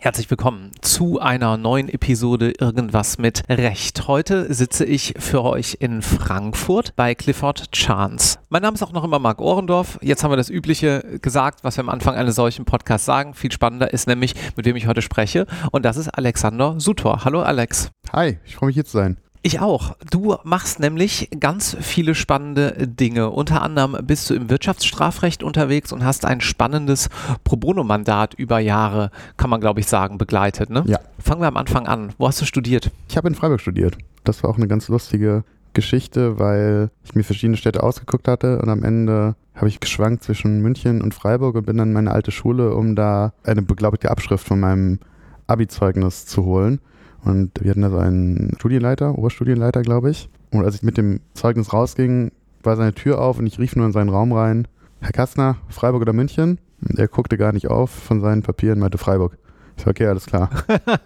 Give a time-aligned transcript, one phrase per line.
[0.00, 4.08] Herzlich willkommen zu einer neuen Episode Irgendwas mit Recht.
[4.08, 8.38] Heute sitze ich für euch in Frankfurt bei Clifford Chance.
[8.48, 9.98] Mein Name ist auch noch immer Marc Ohrendorf.
[10.00, 13.34] Jetzt haben wir das Übliche gesagt, was wir am Anfang eines solchen Podcasts sagen.
[13.34, 15.46] Viel spannender ist nämlich, mit wem ich heute spreche.
[15.72, 17.24] Und das ist Alexander Sutor.
[17.24, 17.90] Hallo Alex.
[18.12, 19.18] Hi, ich freue mich hier zu sein.
[19.42, 19.96] Ich auch.
[20.10, 23.30] Du machst nämlich ganz viele spannende Dinge.
[23.30, 27.08] Unter anderem bist du im Wirtschaftsstrafrecht unterwegs und hast ein spannendes
[27.44, 30.70] Pro Bono-Mandat über Jahre, kann man glaube ich sagen, begleitet.
[30.70, 30.82] Ne?
[30.86, 30.98] Ja.
[31.18, 32.12] Fangen wir am Anfang an.
[32.18, 32.90] Wo hast du studiert?
[33.08, 33.96] Ich habe in Freiburg studiert.
[34.24, 38.68] Das war auch eine ganz lustige Geschichte, weil ich mir verschiedene Städte ausgeguckt hatte und
[38.68, 42.30] am Ende habe ich geschwankt zwischen München und Freiburg und bin dann in meine alte
[42.30, 44.98] Schule, um da eine beglaubigte Abschrift von meinem
[45.46, 46.80] Abi-Zeugnis zu holen.
[47.28, 50.30] Und wir hatten da so einen Studienleiter, Oberstudienleiter, glaube ich.
[50.50, 52.32] Und als ich mit dem Zeugnis rausging,
[52.62, 54.66] war seine Tür auf und ich rief nur in seinen Raum rein,
[55.00, 56.58] Herr Kastner, Freiburg oder München?
[56.80, 59.36] Und er guckte gar nicht auf von seinen Papieren, meinte Freiburg.
[59.76, 60.50] Ich so, okay, alles klar.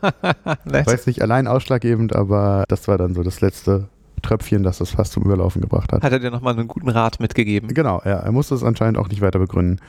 [0.65, 3.89] Weiß nicht allein ausschlaggebend, aber das war dann so das letzte
[4.23, 6.05] Tröpfchen, das das fast zum Überlaufen gebracht hat.
[6.05, 7.75] Hat er dir nochmal einen guten Rat mitgegeben?
[7.75, 8.21] Genau, ja.
[8.21, 9.81] Er musste es anscheinend auch nicht weiter begründen.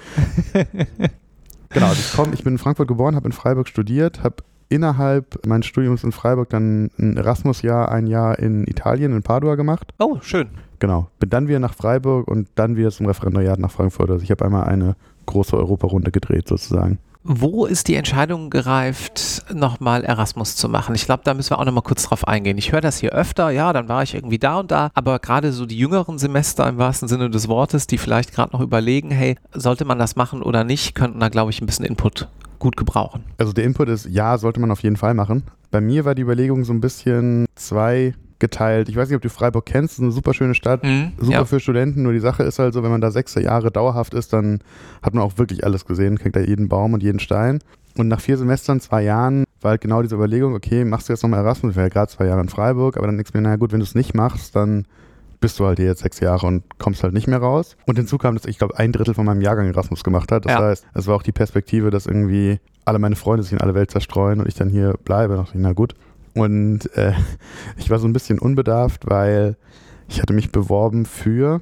[1.69, 4.37] genau, also ich, komm, ich bin in Frankfurt geboren, habe in Freiburg studiert, habe
[4.69, 9.93] innerhalb meines Studiums in Freiburg dann ein Erasmus-Jahr, ein Jahr in Italien, in Padua gemacht.
[9.99, 10.49] Oh, schön.
[10.79, 11.07] Genau.
[11.19, 14.09] Bin dann wieder nach Freiburg und dann wieder zum Referendariat nach Frankfurt.
[14.09, 16.99] Also ich habe einmal eine große Europarunde gedreht sozusagen.
[17.25, 20.93] Wo ist die Entscheidung gereift, nochmal Erasmus zu machen?
[20.93, 22.57] Ich glaube, da müssen wir auch nochmal kurz drauf eingehen.
[22.57, 25.53] Ich höre das hier öfter, ja, dann war ich irgendwie da und da, aber gerade
[25.53, 29.37] so die jüngeren Semester im wahrsten Sinne des Wortes, die vielleicht gerade noch überlegen, hey,
[29.53, 32.27] sollte man das machen oder nicht, könnten da, glaube ich, ein bisschen Input
[32.63, 33.23] gut gebrauchen.
[33.37, 35.43] Also der Input ist, ja, sollte man auf jeden Fall machen.
[35.69, 38.89] Bei mir war die Überlegung so ein bisschen zwei geteilt.
[38.89, 41.31] Ich weiß nicht, ob du Freiburg kennst, das ist eine super schöne Stadt, mhm, super
[41.31, 41.45] ja.
[41.45, 42.03] für Studenten.
[42.03, 44.59] Nur die Sache ist halt so, wenn man da sechs Jahre dauerhaft ist, dann
[45.01, 47.59] hat man auch wirklich alles gesehen, kriegt da jeden Baum und jeden Stein.
[47.97, 51.23] Und nach vier Semestern, zwei Jahren, war halt genau diese Überlegung, okay, machst du jetzt
[51.23, 51.71] nochmal Erasmus?
[51.71, 53.71] Ich war ja gerade zwei Jahre in Freiburg, aber dann denkst du mir, naja gut,
[53.71, 54.85] wenn du es nicht machst, dann
[55.43, 57.75] bist du halt hier jetzt sechs Jahre und kommst halt nicht mehr raus.
[57.85, 60.45] Und hinzu kam, dass ich glaube, ein Drittel von meinem Jahrgang Erasmus gemacht hat.
[60.45, 60.59] Das ja.
[60.59, 63.91] heißt, es war auch die Perspektive, dass irgendwie alle meine Freunde sich in alle Welt
[63.91, 65.33] zerstreuen und ich dann hier bleibe.
[65.33, 65.95] Da dachte ich, na gut,
[66.33, 67.11] und äh,
[67.77, 69.57] ich war so ein bisschen unbedarft, weil
[70.07, 71.59] ich hatte mich beworben für,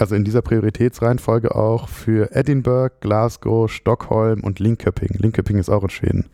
[0.00, 5.10] also in dieser Prioritätsreihenfolge auch für Edinburgh, Glasgow, Stockholm und Linköping.
[5.16, 6.24] Linköping ist auch in Schweden.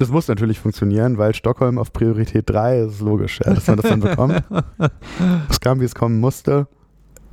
[0.00, 3.90] Das muss natürlich funktionieren, weil Stockholm auf Priorität 3 ist logisch, ja, dass man das
[3.90, 4.42] dann bekommt.
[5.50, 6.68] Es kam, wie es kommen musste.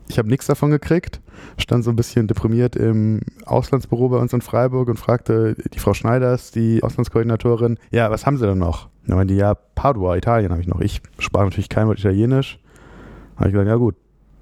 [0.09, 1.21] Ich habe nichts davon gekriegt,
[1.57, 5.93] stand so ein bisschen deprimiert im Auslandsbüro bei uns in Freiburg und fragte die Frau
[5.93, 8.89] Schneiders, die Auslandskoordinatorin, ja, was haben Sie denn noch?
[9.05, 10.81] Dann meinte die, ja, Padua, Italien habe ich noch.
[10.81, 12.59] Ich sprach natürlich kein Wort Italienisch.
[13.37, 13.95] habe ich gesagt, ja gut,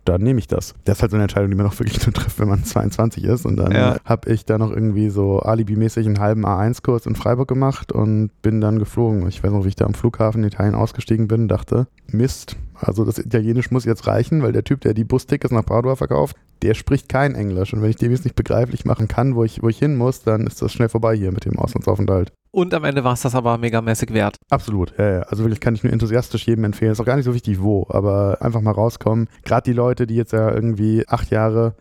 [0.05, 0.73] dann nehme ich das.
[0.85, 3.23] Das ist halt so eine Entscheidung, die man auch wirklich nur trifft, wenn man 22
[3.23, 3.45] ist.
[3.45, 3.97] Und dann ja.
[4.05, 8.61] habe ich da noch irgendwie so alibimäßig einen halben A1-Kurs in Freiburg gemacht und bin
[8.61, 9.27] dann geflogen.
[9.27, 13.05] Ich weiß noch, wie ich da am Flughafen in Italien ausgestiegen bin, dachte, Mist, also
[13.05, 16.73] das Italienisch muss jetzt reichen, weil der Typ, der die Bustickets nach Padua verkauft, der
[16.73, 17.73] spricht kein Englisch.
[17.73, 20.23] Und wenn ich dem jetzt nicht begreiflich machen kann, wo ich, wo ich hin muss,
[20.23, 22.31] dann ist das schnell vorbei hier mit dem Auslandsaufenthalt.
[22.51, 24.37] Und am Ende war es das aber megamäßig wert.
[24.49, 25.21] Absolut, ja, ja.
[25.23, 26.93] Also wirklich kann ich nur enthusiastisch jedem empfehlen.
[26.93, 29.27] Ist auch gar nicht so wichtig, wo, aber einfach mal rauskommen.
[29.43, 31.75] Gerade die Leute, die jetzt ja irgendwie acht Jahre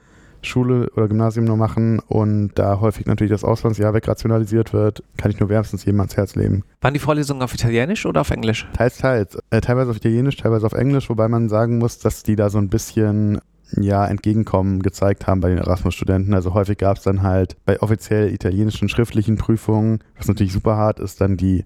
[0.47, 5.41] Schule oder Gymnasium nur machen und da häufig natürlich das Auslandsjahr wegrationalisiert wird, kann ich
[5.41, 6.65] nur wärmstens jedem ans Herz legen.
[6.81, 8.69] Waren die Vorlesungen auf Italienisch oder auf Englisch?
[8.77, 9.39] Teils, teils.
[9.51, 12.59] Äh, teilweise auf Italienisch, teilweise auf Englisch, wobei man sagen muss, dass die da so
[12.59, 13.41] ein bisschen
[13.81, 16.35] ja, Entgegenkommen gezeigt haben bei den Erasmus-Studenten.
[16.35, 21.01] Also häufig gab es dann halt bei offiziell italienischen schriftlichen Prüfungen, was natürlich super hart
[21.01, 21.65] ist, dann die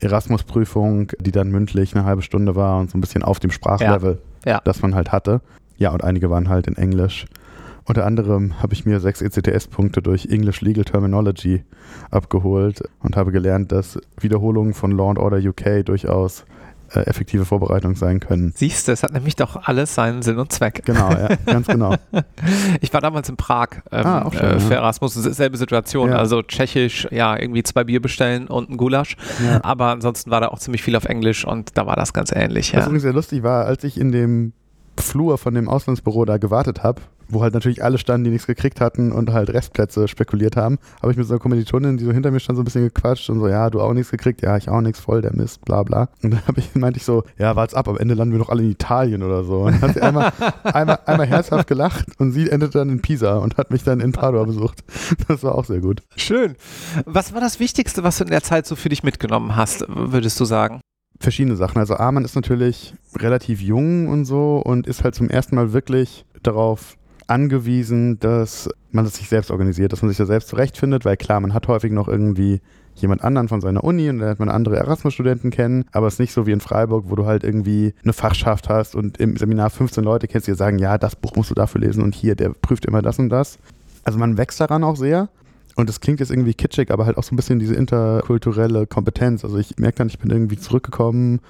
[0.00, 4.18] Erasmus-Prüfung, die dann mündlich eine halbe Stunde war und so ein bisschen auf dem Sprachlevel,
[4.44, 4.52] ja.
[4.52, 4.60] Ja.
[4.64, 5.40] das man halt hatte.
[5.76, 7.26] Ja, und einige waren halt in Englisch.
[7.90, 11.64] Unter anderem habe ich mir sechs ECTS-Punkte durch English Legal Terminology
[12.12, 16.44] abgeholt und habe gelernt, dass Wiederholungen von Law and Order UK durchaus
[16.94, 18.52] äh, effektive Vorbereitung sein können.
[18.54, 20.82] Siehst du, es hat nämlich doch alles seinen Sinn und Zweck.
[20.84, 21.96] Genau, ja, ganz genau.
[22.80, 26.16] ich war damals in Prag ähm, ah, auch schön, äh, für Erasmus, selbe Situation, ja.
[26.16, 29.64] also tschechisch, ja, irgendwie zwei Bier bestellen und ein Gulasch, ja.
[29.64, 32.72] aber ansonsten war da auch ziemlich viel auf Englisch und da war das ganz ähnlich.
[32.72, 34.52] Was übrigens sehr lustig war, als ich in dem
[34.96, 38.80] Flur von dem Auslandsbüro da gewartet habe, wo halt natürlich alle standen, die nichts gekriegt
[38.80, 42.30] hatten und halt Restplätze spekuliert haben, habe ich mit so einer Kommilitonin, die so hinter
[42.30, 44.68] mir stand, so ein bisschen gequatscht und so, ja, du auch nichts gekriegt, ja, ich
[44.68, 46.08] auch nichts, voll der Mist, bla bla.
[46.22, 48.62] Und dann ich, meinte ich so, ja, wart's ab, am Ende landen wir doch alle
[48.62, 49.62] in Italien oder so.
[49.62, 50.32] Und dann hat sie einmal,
[50.64, 54.12] einmal, einmal herzhaft gelacht und sie endete dann in Pisa und hat mich dann in
[54.12, 54.84] Padua besucht.
[55.28, 56.02] Das war auch sehr gut.
[56.16, 56.56] Schön.
[57.04, 60.38] Was war das Wichtigste, was du in der Zeit so für dich mitgenommen hast, würdest
[60.40, 60.80] du sagen?
[61.20, 61.78] verschiedene Sachen.
[61.78, 65.72] Also A, man ist natürlich relativ jung und so und ist halt zum ersten Mal
[65.72, 66.96] wirklich darauf
[67.30, 71.40] angewiesen, dass man es sich selbst organisiert, dass man sich da selbst zurechtfindet, weil klar,
[71.40, 72.60] man hat häufig noch irgendwie
[72.96, 76.20] jemand anderen von seiner Uni und dann lernt man andere Erasmus-Studenten kennen, aber es ist
[76.20, 79.70] nicht so wie in Freiburg, wo du halt irgendwie eine Fachschaft hast und im Seminar
[79.70, 82.50] 15 Leute kennst, die sagen, ja, das Buch musst du dafür lesen und hier, der
[82.50, 83.58] prüft immer das und das.
[84.02, 85.28] Also man wächst daran auch sehr.
[85.76, 89.44] Und das klingt jetzt irgendwie kitschig, aber halt auch so ein bisschen diese interkulturelle Kompetenz.
[89.44, 91.40] Also ich merke dann, ich bin irgendwie zurückgekommen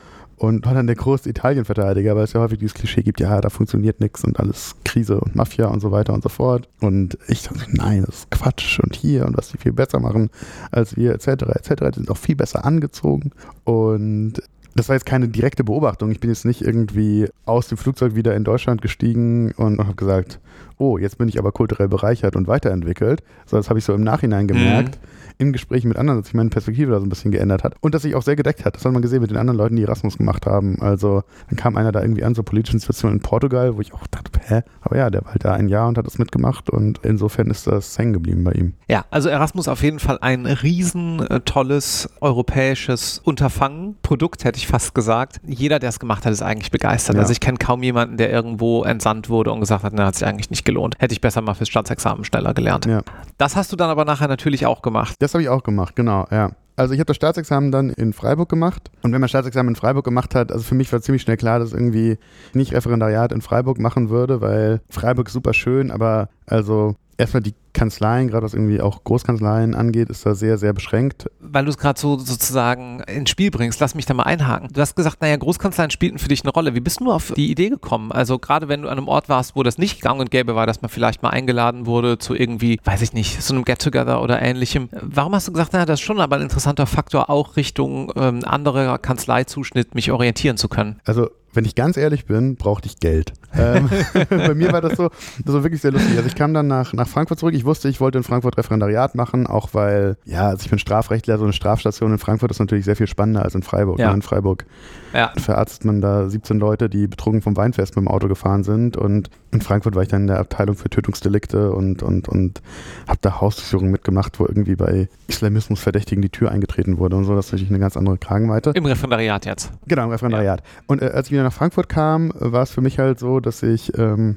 [0.41, 3.51] und war dann der große Italien-Verteidiger, weil es ja häufig dieses Klischee gibt, ja, da
[3.51, 6.67] funktioniert nichts und alles Krise und Mafia und so weiter und so fort.
[6.81, 10.31] Und ich dachte, nein, das ist Quatsch und hier und was die viel besser machen
[10.71, 11.69] als wir, etc., etc.
[11.93, 13.33] Die sind auch viel besser angezogen
[13.65, 14.43] und
[14.75, 16.11] das war jetzt keine direkte Beobachtung.
[16.11, 20.41] Ich bin jetzt nicht irgendwie aus dem Flugzeug wieder in Deutschland gestiegen und habe gesagt,
[20.81, 23.23] oh, jetzt bin ich aber kulturell bereichert und weiterentwickelt.
[23.47, 24.99] So, das habe ich so im Nachhinein gemerkt.
[25.01, 27.75] Mhm in Gesprächen mit anderen, dass sich meine Perspektive da so ein bisschen geändert hat
[27.81, 28.77] und dass sich auch sehr gedeckt hat.
[28.77, 30.81] Das hat man gesehen mit den anderen Leuten, die Erasmus gemacht haben.
[30.83, 34.07] Also dann kam einer da irgendwie an zur politischen Situation in Portugal, wo ich auch
[34.09, 34.61] dachte, hä?
[34.83, 37.67] Aber ja, der war halt da ein Jahr und hat das mitgemacht und insofern ist
[37.67, 38.75] das hängen geblieben bei ihm.
[38.89, 44.67] Ja, also Erasmus auf jeden Fall ein riesen äh, tolles europäisches Unterfangen, Produkt hätte ich
[44.67, 45.41] fast gesagt.
[45.47, 47.17] Jeder, der es gemacht hat, ist eigentlich begeistert.
[47.17, 47.23] Ja.
[47.23, 50.27] Also ich kenne kaum jemanden, der irgendwo entsandt wurde und gesagt hat, na, hat sich
[50.27, 50.95] eigentlich nicht gelohnt.
[50.99, 52.87] Hätte ich besser mal fürs Staatsexamen schneller gelernt.
[52.87, 53.03] Ja.
[53.39, 55.17] Das hast du dann aber nachher natürlich auch gemacht.
[55.19, 56.51] Das habe ich auch gemacht, genau, ja.
[56.77, 58.91] Also ich habe das Staatsexamen dann in Freiburg gemacht.
[59.03, 61.59] Und wenn man Staatsexamen in Freiburg gemacht hat, also für mich war ziemlich schnell klar,
[61.59, 62.17] dass irgendwie
[62.55, 67.55] nicht Referendariat in Freiburg machen würde, weil Freiburg ist super schön, aber also erstmal die
[67.73, 71.31] Kanzleien, gerade was irgendwie auch Großkanzleien angeht, ist da sehr, sehr beschränkt.
[71.41, 74.69] Weil du es gerade so sozusagen ins Spiel bringst, lass mich da mal einhaken.
[74.73, 76.75] Du hast gesagt, naja, Großkanzleien spielten für dich eine Rolle.
[76.75, 78.11] Wie bist du auf die Idee gekommen?
[78.11, 80.67] Also gerade wenn du an einem Ort warst, wo das nicht gang und gäbe war,
[80.67, 84.43] dass man vielleicht mal eingeladen wurde zu irgendwie, weiß ich nicht, so einem Get-Together oder
[84.43, 84.89] ähnlichem.
[84.93, 88.41] Warum hast du gesagt, naja, das ist schon aber ein interessanter Faktor, auch Richtung ähm,
[88.45, 91.01] anderer Kanzleizuschnitt mich orientieren zu können?
[91.05, 93.33] Also wenn ich ganz ehrlich bin, brauchte ich Geld.
[93.55, 93.91] ähm,
[94.29, 95.11] bei mir war das so,
[95.45, 96.17] das war wirklich sehr lustig.
[96.17, 97.55] Also ich kam dann nach, nach Frankfurt zurück.
[97.55, 101.39] Ich wusste, ich wollte in Frankfurt Referendariat machen, auch weil, ja, also ich bin Strafrechtler,
[101.39, 103.99] so eine Strafstation in Frankfurt ist natürlich sehr viel spannender als in Freiburg.
[103.99, 104.09] Ja.
[104.09, 104.17] Ne?
[104.17, 104.65] In Freiburg
[105.13, 105.33] ja.
[105.37, 108.97] verarztet man da 17 Leute, die betrunken vom Weinfest mit dem Auto gefahren sind.
[108.97, 112.63] Und in Frankfurt war ich dann in der Abteilung für Tötungsdelikte und, und, und
[113.09, 117.35] habe da Hausdurchsuchungen mitgemacht, wo irgendwie bei Islamismusverdächtigen die Tür eingetreten wurde und so.
[117.35, 118.71] Das ist natürlich eine ganz andere Kragenweite.
[118.75, 119.73] Im Referendariat jetzt.
[119.87, 120.61] Genau, im Referendariat.
[120.61, 120.83] Ja.
[120.87, 123.63] Und äh, als ich wieder nach Frankfurt kam, war es für mich halt so, dass
[123.63, 124.37] ich, ähm,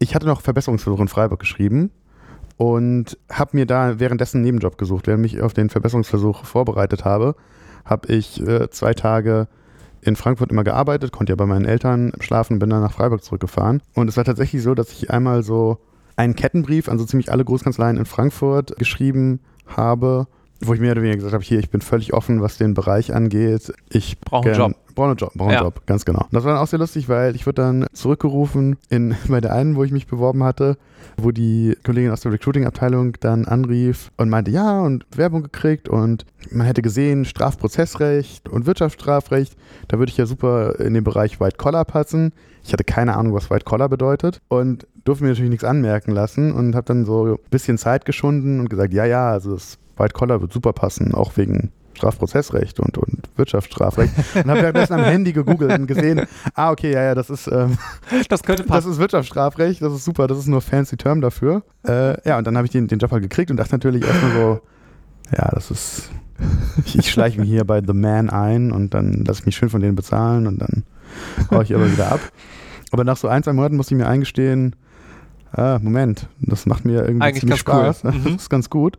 [0.00, 1.92] ich hatte noch Verbesserungsversuche in Freiburg geschrieben
[2.56, 5.06] und habe mir da währenddessen einen Nebenjob gesucht.
[5.06, 7.36] Während ich auf den Verbesserungsversuch vorbereitet habe,
[7.84, 9.46] habe ich äh, zwei Tage
[10.02, 13.80] in Frankfurt immer gearbeitet, konnte ja bei meinen Eltern schlafen, bin dann nach Freiburg zurückgefahren.
[13.94, 15.78] Und es war tatsächlich so, dass ich einmal so
[16.16, 20.26] einen Kettenbrief an so ziemlich alle Großkanzleien in Frankfurt geschrieben habe,
[20.60, 23.14] wo ich mehr oder weniger gesagt habe, hier, ich bin völlig offen, was den Bereich
[23.14, 23.72] angeht.
[23.88, 24.72] Ich brauche einen Job.
[24.94, 25.64] Brauche einen Job, brauche einen ja.
[25.64, 26.26] Job, ganz genau.
[26.32, 29.76] Das war dann auch sehr lustig, weil ich wurde dann zurückgerufen in, bei der einen,
[29.76, 30.76] wo ich mich beworben hatte,
[31.16, 36.26] wo die Kollegin aus der Recruiting-Abteilung dann anrief und meinte, ja, und Werbung gekriegt und
[36.50, 39.56] man hätte gesehen, Strafprozessrecht und Wirtschaftsstrafrecht,
[39.88, 42.32] da würde ich ja super in den Bereich White Collar passen.
[42.62, 46.52] Ich hatte keine Ahnung, was White Collar bedeutet und durfte mir natürlich nichts anmerken lassen
[46.52, 50.14] und habe dann so ein bisschen Zeit geschunden und gesagt, ja, ja, also das White
[50.14, 54.12] Collar wird super passen, auch wegen Strafprozessrecht und, und Wirtschaftsstrafrecht.
[54.34, 57.76] Und habe währenddessen am Handy gegoogelt und gesehen, ah, okay, ja, ja, das ist, ähm,
[58.28, 58.88] das könnte passen.
[58.88, 61.62] Das ist Wirtschaftsstrafrecht, das ist super, das ist nur fancy Term dafür.
[61.86, 64.32] Äh, ja, und dann habe ich den, den Job halt gekriegt und dachte natürlich erstmal
[64.32, 64.60] so,
[65.36, 66.10] ja, das ist,
[66.84, 69.68] ich, ich schleiche mich hier bei The Man ein und dann lasse ich mich schön
[69.68, 70.84] von denen bezahlen und dann
[71.50, 72.20] haue ich aber wieder ab.
[72.92, 74.74] Aber nach so ein, zwei Monaten musste ich mir eingestehen,
[75.52, 78.04] ah, Moment, das macht mir irgendwie Eigentlich ziemlich Spaß.
[78.04, 78.12] Cool.
[78.12, 78.24] Mhm.
[78.24, 78.98] Das ist ganz gut.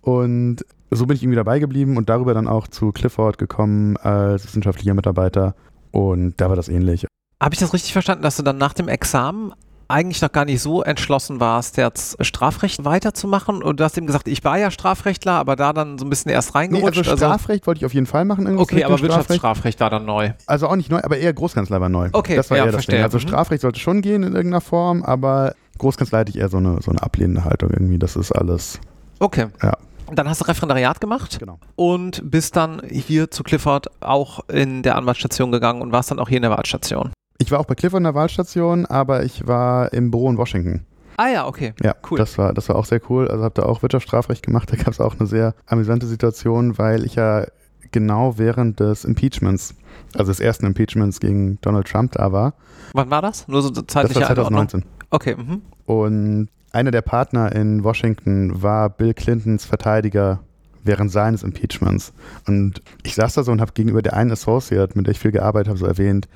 [0.00, 4.44] Und so bin ich irgendwie dabei geblieben und darüber dann auch zu Clifford gekommen als
[4.44, 5.54] wissenschaftlicher Mitarbeiter.
[5.92, 7.06] Und da war das ähnlich.
[7.40, 9.52] Habe ich das richtig verstanden, dass du dann nach dem Examen
[9.90, 13.62] eigentlich noch gar nicht so entschlossen warst, jetzt Strafrecht weiterzumachen?
[13.62, 16.30] Und du hast ihm gesagt, ich war ja Strafrechtler, aber da dann so ein bisschen
[16.30, 17.02] erst reingerutscht.
[17.02, 18.58] Nee, also Strafrecht also, wollte ich auf jeden Fall machen.
[18.58, 20.30] Okay, aber Wirtschaftsstrafrecht war dann neu.
[20.46, 22.08] Also auch nicht neu, aber eher Großkanzler war neu.
[22.12, 23.00] Okay, das war ja, eher verstehe.
[23.00, 23.18] Das Ding.
[23.18, 23.28] Also mhm.
[23.28, 26.90] Strafrecht sollte schon gehen in irgendeiner Form, aber Großkanzlei hatte ich eher so eine, so
[26.90, 27.98] eine ablehnende Haltung irgendwie.
[27.98, 28.80] Das ist alles.
[29.18, 29.48] Okay.
[29.62, 29.76] Ja.
[30.12, 31.58] Dann hast du Referendariat gemacht genau.
[31.76, 36.28] und bist dann hier zu Clifford auch in der Anwaltsstation gegangen und warst dann auch
[36.28, 37.12] hier in der Wahlstation.
[37.38, 40.84] Ich war auch bei Clifford in der Wahlstation, aber ich war im Büro in Washington.
[41.16, 41.74] Ah ja, okay.
[41.82, 42.18] Ja, cool.
[42.18, 43.28] Das war, das war auch sehr cool.
[43.28, 44.72] Also habe da auch Wirtschaftsstrafrecht gemacht.
[44.72, 47.46] Da gab es auch eine sehr amüsante Situation, weil ich ja
[47.92, 49.74] genau während des Impeachments,
[50.14, 52.54] also des ersten Impeachments gegen Donald Trump da war.
[52.92, 53.46] Wann war das?
[53.48, 54.84] Nur so zeitliche Das war 2019.
[55.10, 55.36] Okay.
[55.36, 55.62] Mhm.
[55.86, 60.40] Und einer der Partner in Washington war Bill Clintons Verteidiger
[60.84, 62.12] während seines Impeachments.
[62.46, 65.32] Und ich saß da so und habe gegenüber der einen Associate, mit der ich viel
[65.32, 66.28] gearbeitet habe, so erwähnt,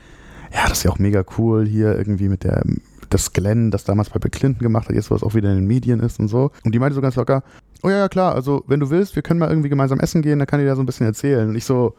[0.53, 2.63] ja, das ist ja auch mega cool hier irgendwie mit der
[3.11, 5.67] das Glenn, das damals bei Bill Clinton gemacht hat, jetzt was auch wieder in den
[5.67, 6.51] Medien ist und so.
[6.65, 7.43] Und die meinte so ganz locker,
[7.83, 10.39] oh ja, ja, klar, also wenn du willst, wir können mal irgendwie gemeinsam essen gehen,
[10.39, 11.49] dann kann ich dir so ein bisschen erzählen.
[11.49, 11.95] Und ich so,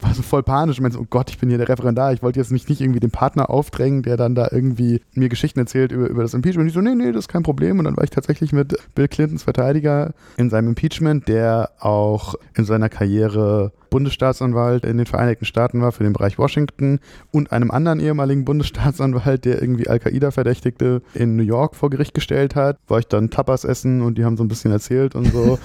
[0.00, 0.76] war so voll panisch.
[0.76, 2.12] Ich meinte so, oh Gott, ich bin hier der Referendar.
[2.12, 5.58] Ich wollte jetzt nicht, nicht irgendwie den Partner aufdrängen, der dann da irgendwie mir Geschichten
[5.58, 6.62] erzählt über, über das Impeachment.
[6.62, 7.78] Und ich so, nee, nee, das ist kein Problem.
[7.78, 12.64] Und dann war ich tatsächlich mit Bill Clintons Verteidiger in seinem Impeachment, der auch in
[12.64, 18.00] seiner Karriere Bundesstaatsanwalt in den Vereinigten Staaten war für den Bereich Washington und einem anderen
[18.00, 22.78] ehemaligen Bundesstaatsanwalt, der irgendwie Al-Qaida-Verdächtigte in New York vor Gericht gestellt hat.
[22.88, 25.58] War ich dann Tapas essen und die haben so ein bisschen erzählt und so.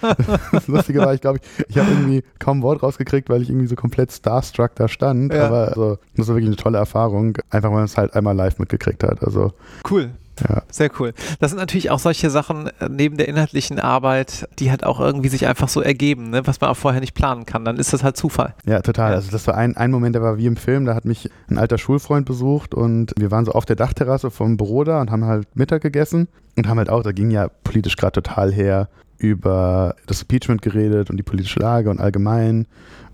[0.52, 3.50] das Lustige war, ich glaube, ich, ich habe irgendwie kaum ein Wort rausgekriegt, weil ich
[3.50, 5.32] irgendwie so komplett starstruck da stand.
[5.32, 5.46] Ja.
[5.46, 8.58] Aber also, das war wirklich eine tolle Erfahrung, einfach weil man es halt einmal live
[8.58, 9.22] mitgekriegt hat.
[9.24, 9.52] Also
[9.90, 10.10] cool.
[10.48, 10.62] Ja.
[10.70, 11.12] Sehr cool.
[11.38, 15.28] Das sind natürlich auch solche Sachen äh, neben der inhaltlichen Arbeit, die halt auch irgendwie
[15.28, 16.46] sich einfach so ergeben, ne?
[16.46, 17.64] was man auch vorher nicht planen kann.
[17.64, 18.54] Dann ist das halt Zufall.
[18.66, 19.10] Ja, total.
[19.10, 19.16] Ja.
[19.16, 21.58] Also das war ein, ein Moment, der war wie im Film, da hat mich ein
[21.58, 25.24] alter Schulfreund besucht und wir waren so auf der Dachterrasse vom Büro da und haben
[25.24, 28.88] halt Mittag gegessen und haben halt auch, da ging ja politisch gerade total her,
[29.20, 32.66] über das Impeachment geredet und die politische Lage und allgemein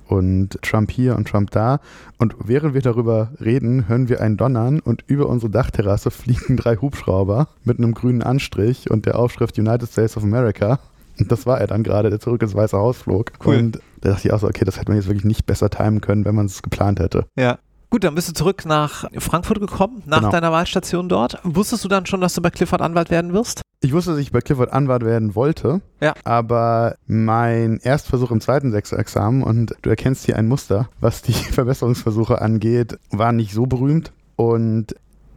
[0.08, 1.80] und Trump hier und Trump da.
[2.18, 6.76] Und während wir darüber reden, hören wir ein Donnern und über unsere Dachterrasse fliegen drei
[6.76, 10.78] Hubschrauber mit einem grünen Anstrich und der Aufschrift United States of America.
[11.18, 13.32] Und das war er dann gerade, der zurück ins Weiße Haus flog.
[13.44, 13.56] Cool.
[13.56, 16.00] Und da dachte ich auch so, okay, das hätte man jetzt wirklich nicht besser timen
[16.00, 17.26] können, wenn man es geplant hätte.
[17.36, 17.58] Ja.
[17.90, 20.30] Gut, dann bist du zurück nach Frankfurt gekommen, nach genau.
[20.30, 21.38] deiner Wahlstation dort.
[21.44, 23.62] Wusstest du dann schon, dass du bei Clifford Anwalt werden wirst?
[23.80, 25.80] Ich wusste, dass ich bei Clifford Anwalt werden wollte.
[26.00, 26.14] Ja.
[26.24, 32.40] Aber mein Erstversuch im zweiten Sechser-Examen, und du erkennst hier ein Muster, was die Verbesserungsversuche
[32.40, 34.12] angeht, war nicht so berühmt.
[34.34, 34.94] Und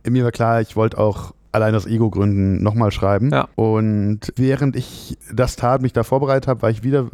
[0.07, 3.29] mir war klar, ich wollte auch allein aus Ego-Gründen nochmal schreiben.
[3.31, 3.47] Ja.
[3.55, 7.07] Und während ich das tat, mich da vorbereitet habe, war ich wieder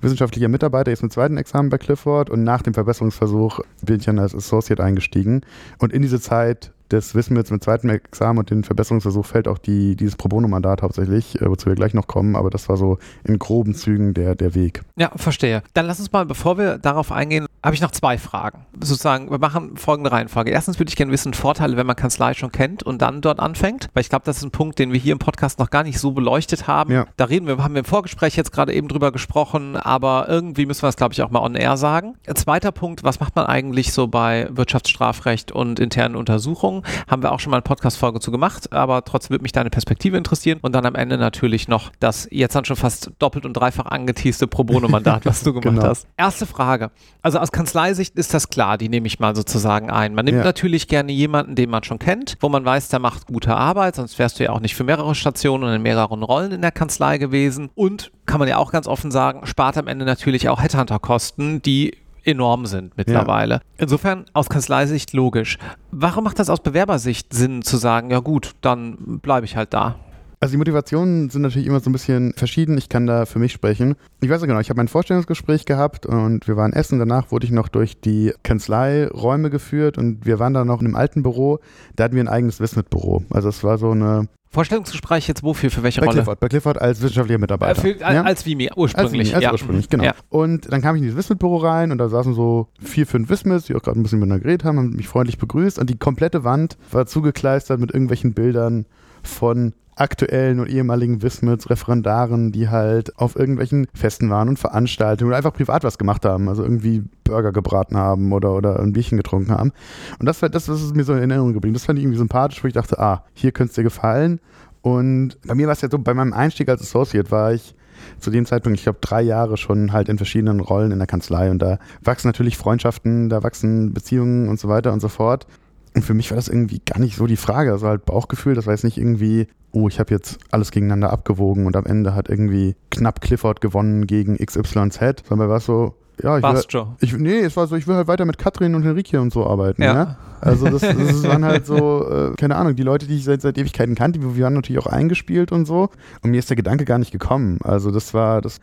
[0.00, 4.18] wissenschaftlicher Mitarbeiter, jetzt mit zweiten Examen bei Clifford und nach dem Verbesserungsversuch bin ich dann
[4.18, 5.42] als Associate eingestiegen.
[5.78, 9.96] Und in diese Zeit des Wissens mit zweitem Examen und den Verbesserungsversuch fällt auch die,
[9.96, 13.38] dieses Pro Bono-Mandat hauptsächlich, äh, wozu wir gleich noch kommen, aber das war so in
[13.38, 14.82] groben Zügen der, der Weg.
[14.96, 15.62] Ja, verstehe.
[15.74, 18.64] Dann lass uns mal, bevor wir darauf eingehen, habe ich noch zwei Fragen.
[18.80, 20.50] Sozusagen, wir machen folgende Reihenfolge.
[20.50, 23.88] Erstens würde ich gerne wissen, Vorteile, wenn man Kanzlei schon kennt und dann dort anfängt,
[23.92, 25.98] weil ich glaube, das ist ein Punkt, den wir hier im Podcast noch gar nicht
[25.98, 26.92] so beleuchtet haben.
[26.92, 27.06] Ja.
[27.16, 30.82] Da reden wir, haben wir im Vorgespräch jetzt gerade eben drüber gesprochen, aber irgendwie müssen
[30.82, 32.14] wir es, glaube ich, auch mal on air sagen.
[32.34, 36.79] Zweiter Punkt, was macht man eigentlich so bei Wirtschaftsstrafrecht und internen Untersuchungen?
[37.08, 40.16] Haben wir auch schon mal eine Podcast-Folge zu gemacht, aber trotzdem würde mich deine Perspektive
[40.16, 40.58] interessieren.
[40.62, 44.46] Und dann am Ende natürlich noch das jetzt dann schon fast doppelt und dreifach angeteaste
[44.46, 45.88] Pro Bono-Mandat, was du gemacht genau.
[45.88, 46.06] hast.
[46.16, 46.90] Erste Frage.
[47.22, 50.14] Also aus Kanzleisicht ist das klar, die nehme ich mal sozusagen ein.
[50.14, 50.44] Man nimmt ja.
[50.44, 54.18] natürlich gerne jemanden, den man schon kennt, wo man weiß, der macht gute Arbeit, sonst
[54.18, 57.18] wärst du ja auch nicht für mehrere Stationen und in mehreren Rollen in der Kanzlei
[57.18, 57.70] gewesen.
[57.74, 61.96] Und kann man ja auch ganz offen sagen, spart am Ende natürlich auch Headhunter-Kosten, die
[62.24, 63.54] enorm sind mittlerweile.
[63.54, 63.60] Ja.
[63.78, 65.58] Insofern aus Kanzleisicht logisch.
[65.90, 69.96] Warum macht das aus Bewerbersicht Sinn zu sagen, ja gut, dann bleibe ich halt da?
[70.42, 72.78] Also die Motivationen sind natürlich immer so ein bisschen verschieden.
[72.78, 73.94] Ich kann da für mich sprechen.
[74.22, 76.98] Ich weiß ja genau, ich habe mein Vorstellungsgespräch gehabt und wir waren essen.
[76.98, 80.96] Danach wurde ich noch durch die Kanzleiräume geführt und wir waren da noch in einem
[80.96, 81.58] alten Büro.
[81.94, 83.22] Da hatten wir ein eigenes Wismit-Büro.
[83.28, 85.70] Also es war so eine Vorstellungsgespräch jetzt wofür?
[85.70, 86.18] Für welche bei Rolle?
[86.18, 87.78] Clifford, bei Clifford als wissenschaftlicher Mitarbeiter.
[87.78, 88.22] Äh, für, ja?
[88.22, 88.98] Als Vimi, ursprünglich.
[88.98, 89.52] Als, Vimi, als ja.
[89.52, 90.04] ursprünglich, genau.
[90.04, 90.14] Ja.
[90.28, 93.66] Und dann kam ich in dieses Wismit-Büro rein und da saßen so vier, fünf Wismits,
[93.66, 96.42] die auch gerade ein bisschen miteinander geredet haben, haben mich freundlich begrüßt und die komplette
[96.42, 98.86] Wand war zugekleistert mit irgendwelchen Bildern
[99.22, 105.36] von aktuellen und ehemaligen Wismits, Referendaren, die halt auf irgendwelchen Festen waren und Veranstaltungen oder
[105.36, 109.52] einfach privat was gemacht haben, also irgendwie Burger gebraten haben oder, oder ein Bierchen getrunken
[109.52, 109.72] haben.
[110.18, 111.74] Und das, das, ist mir so in Erinnerung geblieben.
[111.74, 114.40] Das fand ich irgendwie sympathisch, wo ich dachte, ah, hier könnte es dir gefallen.
[114.82, 117.74] Und bei mir war es ja so, bei meinem Einstieg als Associate war ich
[118.18, 121.50] zu dem Zeitpunkt, ich glaube, drei Jahre schon halt in verschiedenen Rollen in der Kanzlei
[121.50, 125.46] und da wachsen natürlich Freundschaften, da wachsen Beziehungen und so weiter und so fort.
[125.94, 127.72] Und für mich war das irgendwie gar nicht so die Frage.
[127.72, 131.66] Also halt Bauchgefühl, das war jetzt nicht irgendwie, oh, ich habe jetzt alles gegeneinander abgewogen
[131.66, 136.72] und am Ende hat irgendwie knapp Clifford gewonnen gegen XYZ, sondern war so, ja, ich,
[136.72, 139.32] will, ich, nee, es war so, ich will halt weiter mit Katrin und Henrike und
[139.32, 139.82] so arbeiten.
[139.82, 139.94] Ja.
[139.94, 140.16] ja?
[140.40, 143.58] Also das, das waren halt so, äh, keine Ahnung, die Leute, die ich seit, seit
[143.58, 145.90] Ewigkeiten kannte, wir waren natürlich auch eingespielt und so.
[146.22, 147.58] Und mir ist der Gedanke gar nicht gekommen.
[147.62, 148.60] Also das war das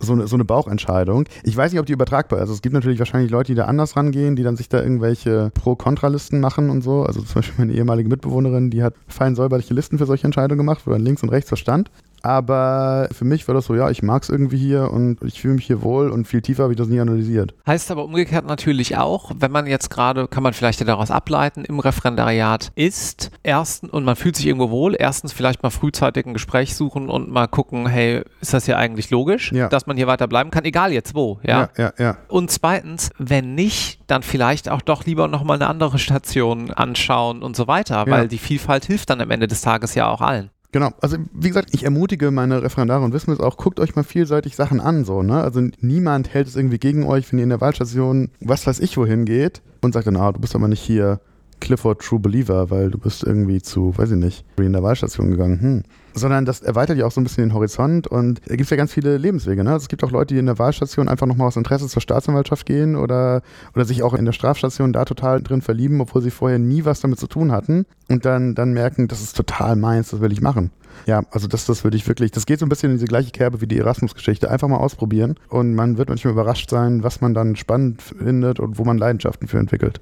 [0.00, 1.26] so eine, so eine Bauchentscheidung.
[1.44, 2.42] Ich weiß nicht, ob die übertragbar ist.
[2.42, 5.50] Also es gibt natürlich wahrscheinlich Leute, die da anders rangehen, die dann sich da irgendwelche
[5.54, 7.04] Pro-Kontra-Listen machen und so.
[7.04, 10.82] Also zum Beispiel meine ehemalige Mitbewohnerin, die hat fein säuberliche Listen für solche Entscheidungen gemacht,
[10.84, 11.90] wo dann links und rechts was stand.
[12.22, 15.54] Aber für mich war das so, ja, ich mag es irgendwie hier und ich fühle
[15.54, 17.54] mich hier wohl und viel tiefer habe ich das nie analysiert.
[17.66, 21.78] Heißt aber umgekehrt natürlich auch, wenn man jetzt gerade, kann man vielleicht daraus ableiten, im
[21.78, 26.74] Referendariat ist, erstens, und man fühlt sich irgendwo wohl, erstens vielleicht mal frühzeitig ein Gespräch
[26.74, 29.68] suchen und mal gucken, hey, ist das hier eigentlich logisch, ja.
[29.68, 31.70] dass man hier weiter bleiben kann, egal jetzt wo, ja?
[31.76, 32.16] Ja, ja, ja.
[32.28, 37.56] Und zweitens, wenn nicht, dann vielleicht auch doch lieber nochmal eine andere Station anschauen und
[37.56, 40.50] so weiter, weil die Vielfalt hilft dann am Ende des Tages ja auch allen.
[40.72, 44.04] Genau, also wie gesagt, ich ermutige meine Referendare und wissen es auch, guckt euch mal
[44.04, 45.42] vielseitig Sachen an, so, ne?
[45.42, 48.96] Also niemand hält es irgendwie gegen euch, wenn ihr in der Wahlstation, was weiß ich,
[48.96, 51.20] wohin geht und sagt dann, ah, du bist aber nicht hier
[51.60, 55.60] Clifford True Believer, weil du bist irgendwie zu, weiß ich nicht, in der Wahlstation gegangen.
[55.60, 55.82] Hm.
[56.12, 58.76] Sondern das erweitert ja auch so ein bisschen den Horizont und da gibt es ja
[58.76, 59.62] ganz viele Lebenswege.
[59.62, 59.70] Ne?
[59.70, 62.66] Also es gibt auch Leute, die in der Wahlstation einfach nochmal aus Interesse zur Staatsanwaltschaft
[62.66, 63.42] gehen oder,
[63.74, 67.00] oder sich auch in der Strafstation da total drin verlieben, obwohl sie vorher nie was
[67.00, 70.40] damit zu tun hatten und dann, dann merken, das ist total meins, das will ich
[70.40, 70.72] machen.
[71.06, 73.30] Ja, also das, das würde ich wirklich, das geht so ein bisschen in diese gleiche
[73.30, 74.50] Kerbe wie die Erasmus-Geschichte.
[74.50, 78.78] Einfach mal ausprobieren und man wird manchmal überrascht sein, was man dann spannend findet und
[78.78, 80.00] wo man Leidenschaften für entwickelt.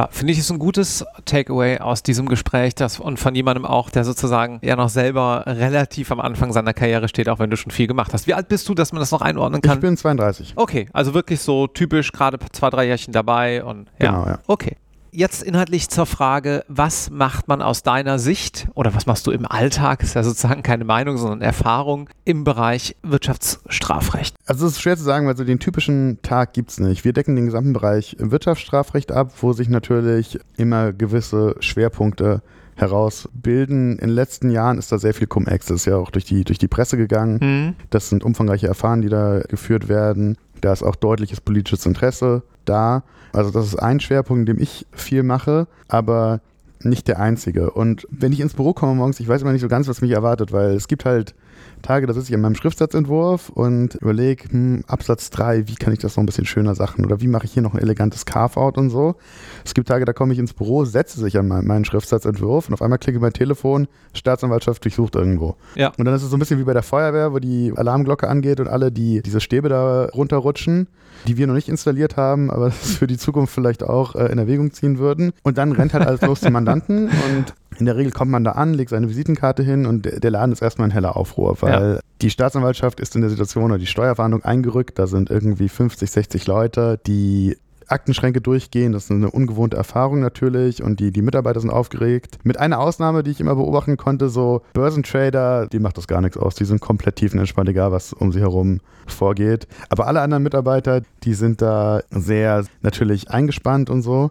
[0.00, 3.90] Ja, finde ich, ist ein gutes Takeaway aus diesem Gespräch das, und von jemandem auch,
[3.90, 7.70] der sozusagen ja noch selber relativ am Anfang seiner Karriere steht, auch wenn du schon
[7.70, 8.26] viel gemacht hast.
[8.26, 9.74] Wie alt bist du, dass man das noch einordnen kann?
[9.74, 10.54] Ich bin 32.
[10.56, 14.10] Okay, also wirklich so typisch, gerade zwei, drei Jährchen dabei und ja.
[14.10, 14.38] Genau, ja.
[14.46, 14.76] Okay.
[15.12, 19.44] Jetzt inhaltlich zur Frage, was macht man aus deiner Sicht oder was machst du im
[19.44, 24.36] Alltag, ist ja sozusagen keine Meinung, sondern Erfahrung im Bereich Wirtschaftsstrafrecht?
[24.46, 27.04] Also es ist schwer zu sagen, weil so den typischen Tag gibt es nicht.
[27.04, 32.42] Wir decken den gesamten Bereich Wirtschaftsstrafrecht ab, wo sich natürlich immer gewisse Schwerpunkte
[32.76, 33.92] herausbilden.
[33.92, 36.44] In den letzten Jahren ist da sehr viel Cum-Ex, das ist ja auch durch die,
[36.44, 37.38] durch die Presse gegangen.
[37.40, 37.74] Mhm.
[37.90, 40.38] Das sind umfangreiche Erfahrungen, die da geführt werden.
[40.60, 43.02] Da ist auch deutliches politisches Interesse da.
[43.32, 46.40] Also das ist ein Schwerpunkt, in dem ich viel mache, aber
[46.82, 47.70] nicht der einzige.
[47.70, 50.12] Und wenn ich ins Büro komme morgens, ich weiß immer nicht so ganz, was mich
[50.12, 51.34] erwartet, weil es gibt halt
[51.82, 55.98] Tage, da sitze ich an meinem Schriftsatzentwurf und überlege, hm, Absatz 3, wie kann ich
[55.98, 58.78] das noch ein bisschen schöner sagen oder wie mache ich hier noch ein elegantes Carve-out
[58.78, 59.16] und so.
[59.64, 62.82] Es gibt Tage, da komme ich ins Büro, setze sich an meinen Schriftsatzentwurf und auf
[62.82, 65.56] einmal klicke ich mein Telefon, Staatsanwaltschaft durchsucht irgendwo.
[65.74, 65.92] Ja.
[65.96, 68.60] Und dann ist es so ein bisschen wie bei der Feuerwehr, wo die Alarmglocke angeht
[68.60, 70.88] und alle, die diese Stäbe da runterrutschen,
[71.26, 74.38] die wir noch nicht installiert haben, aber das für die Zukunft vielleicht auch äh, in
[74.38, 75.32] Erwägung ziehen würden.
[75.42, 78.52] Und dann rennt halt alles los zum Mandanten und in der Regel kommt man da
[78.52, 82.00] an, legt seine Visitenkarte hin und der Laden ist erstmal ein heller Aufruhr, weil ja.
[82.22, 84.98] die Staatsanwaltschaft ist in der Situation oder die Steuerfahndung eingerückt.
[84.98, 87.56] Da sind irgendwie 50, 60 Leute, die
[87.90, 88.92] Aktenschränke durchgehen.
[88.92, 92.38] Das ist eine ungewohnte Erfahrung natürlich und die, die Mitarbeiter sind aufgeregt.
[92.44, 96.36] Mit einer Ausnahme, die ich immer beobachten konnte, so Börsentrader, die macht das gar nichts
[96.36, 96.54] aus.
[96.54, 99.66] Die sind komplett tiefenentspannt, egal was um sie herum vorgeht.
[99.88, 104.30] Aber alle anderen Mitarbeiter, die sind da sehr natürlich eingespannt und so.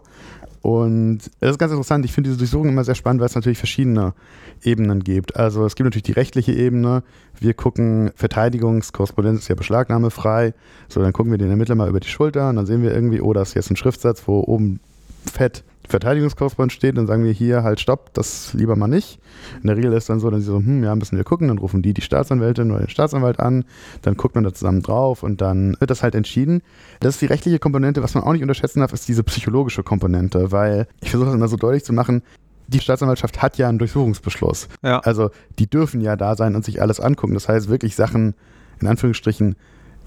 [0.62, 2.04] Und das ist ganz interessant.
[2.04, 4.12] Ich finde diese Durchsuchung immer sehr spannend, weil es natürlich verschiedene
[4.62, 5.36] Ebenen gibt.
[5.36, 7.02] Also es gibt natürlich die rechtliche Ebene.
[7.38, 10.52] Wir gucken, Verteidigungskorrespondenz ist ja beschlagnahmefrei.
[10.88, 13.22] So, dann gucken wir den Ermittler mal über die Schulter und dann sehen wir irgendwie,
[13.22, 14.80] oh, das ist jetzt ein Schriftsatz, wo oben
[15.32, 19.18] fett Verteidigungskorrespondent steht, dann sagen wir hier halt Stopp, das lieber mal nicht.
[19.62, 21.58] In der Regel ist dann so, dann sie so, hm, ja, müssen wir gucken, dann
[21.58, 23.64] rufen die die Staatsanwältin oder den Staatsanwalt an,
[24.02, 26.62] dann guckt man da zusammen drauf und dann wird das halt entschieden.
[27.00, 30.52] Das ist die rechtliche Komponente, was man auch nicht unterschätzen darf, ist diese psychologische Komponente,
[30.52, 32.22] weil ich versuche das immer so deutlich zu machen,
[32.68, 34.68] die Staatsanwaltschaft hat ja einen Durchsuchungsbeschluss.
[34.82, 35.00] Ja.
[35.00, 37.34] Also die dürfen ja da sein und sich alles angucken.
[37.34, 38.34] Das heißt wirklich Sachen
[38.80, 39.56] in Anführungsstrichen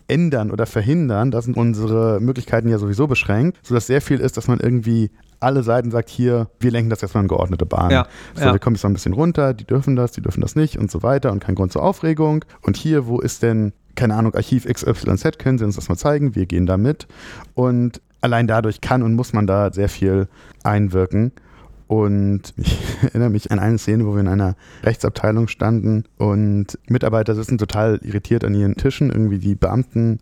[0.07, 4.47] ändern oder verhindern, da sind unsere Möglichkeiten ja sowieso beschränkt, sodass sehr viel ist, dass
[4.47, 7.91] man irgendwie alle Seiten sagt, hier, wir lenken das erstmal in geordnete Bahn.
[7.91, 8.53] Ja, so, ja.
[8.53, 10.89] wir kommen jetzt mal ein bisschen runter, die dürfen das, die dürfen das nicht und
[10.89, 12.45] so weiter und kein Grund zur Aufregung.
[12.61, 16.35] Und hier, wo ist denn, keine Ahnung, Archiv XYZ, können Sie uns das mal zeigen?
[16.35, 17.07] Wir gehen da mit.
[17.53, 20.27] Und allein dadurch kann und muss man da sehr viel
[20.63, 21.33] einwirken.
[21.93, 27.35] Und ich erinnere mich an eine Szene, wo wir in einer Rechtsabteilung standen und Mitarbeiter
[27.35, 29.11] sitzen total irritiert an ihren Tischen.
[29.11, 30.19] Irgendwie die Beamten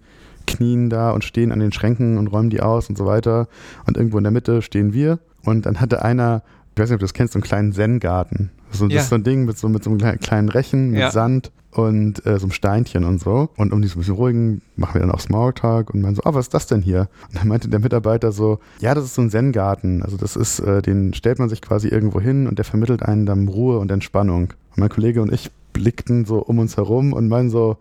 [0.47, 3.47] knien da und stehen an den Schränken und räumen die aus und so weiter.
[3.87, 5.19] Und irgendwo in der Mitte stehen wir.
[5.45, 8.51] Und dann hatte einer, ich weiß nicht, ob du das kennst, so einen kleinen Zen-Garten.
[8.71, 8.95] So, ja.
[8.95, 11.11] Das ist so ein Ding mit so, mit so einem kleinen Rechen, mit ja.
[11.11, 13.49] Sand und äh, so einem Steinchen und so.
[13.57, 16.21] Und um die so ein bisschen ruhigen, machen wir dann auch Smalltalk und man so,
[16.25, 17.09] oh, was ist das denn hier?
[17.29, 20.03] Und dann meinte der Mitarbeiter so, ja, das ist so ein Zen-Garten.
[20.03, 23.25] Also das ist, äh, den stellt man sich quasi irgendwo hin und der vermittelt einen
[23.25, 24.53] dann Ruhe und Entspannung.
[24.71, 27.77] Und mein Kollege und ich blickten so um uns herum und meinen so,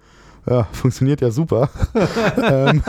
[0.48, 1.70] ja, funktioniert ja super.
[2.42, 2.82] ähm,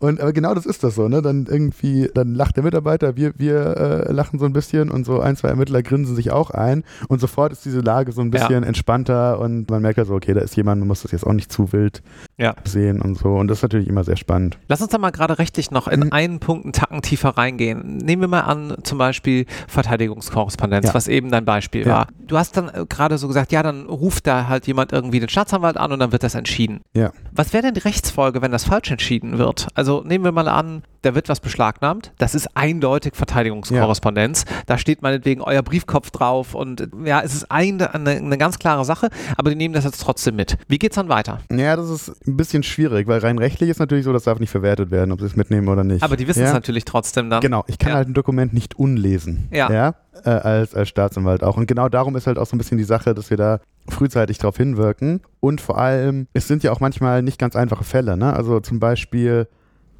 [0.00, 1.22] Und aber genau das ist das so, ne?
[1.22, 5.20] Dann irgendwie, dann lacht der Mitarbeiter, wir, wir äh, lachen so ein bisschen und so
[5.20, 8.62] ein, zwei Ermittler grinsen sich auch ein und sofort ist diese Lage so ein bisschen
[8.62, 8.68] ja.
[8.68, 11.52] entspannter und man merkt also, okay, da ist jemand, man muss das jetzt auch nicht
[11.52, 12.02] zu wild
[12.36, 12.54] ja.
[12.64, 13.34] sehen und so.
[13.34, 14.58] Und das ist natürlich immer sehr spannend.
[14.68, 16.12] Lass uns da mal gerade rechtlich noch in mhm.
[16.12, 17.98] einen Punkt einen Tacken tiefer reingehen.
[17.98, 20.94] Nehmen wir mal an, zum Beispiel Verteidigungskorrespondenz, ja.
[20.94, 22.08] was eben dein Beispiel war.
[22.26, 25.28] Du hast dann äh, gerade so gesagt, ja, dann ruft da halt jemand irgendwie den
[25.28, 26.80] Staatsanwalt an und dann wird das entschieden.
[26.94, 27.12] Ja.
[27.32, 29.68] Was wäre denn die Rechtsfolge, wenn das falsch entschieden wird?
[29.74, 32.12] Also nehmen wir mal an, da wird was beschlagnahmt.
[32.18, 34.44] Das ist eindeutig Verteidigungskorrespondenz.
[34.48, 34.56] Ja.
[34.66, 38.84] Da steht meinetwegen euer Briefkopf drauf und ja, es ist eine, eine, eine, ganz klare
[38.84, 40.58] Sache, aber die nehmen das jetzt trotzdem mit.
[40.68, 41.38] Wie geht es dann weiter?
[41.50, 44.50] Ja, das ist ein bisschen schwierig, weil rein rechtlich ist natürlich so, das darf nicht
[44.50, 46.02] verwertet werden, ob sie es mitnehmen oder nicht.
[46.02, 46.46] Aber die wissen ja?
[46.46, 47.40] es natürlich trotzdem dann.
[47.40, 47.96] Genau, ich kann ja.
[47.96, 49.48] halt ein Dokument nicht unlesen.
[49.52, 49.70] Ja.
[49.72, 49.94] ja?
[50.24, 51.56] Äh, als, als Staatsanwalt auch.
[51.56, 54.38] Und genau darum ist halt auch so ein bisschen die Sache, dass wir da frühzeitig
[54.38, 55.20] darauf hinwirken.
[55.40, 58.16] Und vor allem, es sind ja auch manchmal nicht ganz einfache Fälle.
[58.16, 58.32] Ne?
[58.32, 59.46] Also zum Beispiel,